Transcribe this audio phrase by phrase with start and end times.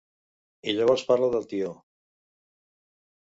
[0.71, 1.69] I llavors parla del tió.